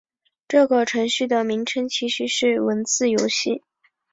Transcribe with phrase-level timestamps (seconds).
[0.47, 3.61] 这个程序的名称其实是个文字游戏。